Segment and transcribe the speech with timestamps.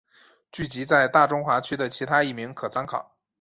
[0.51, 3.15] 剧集在大中华区的其他译名可参考。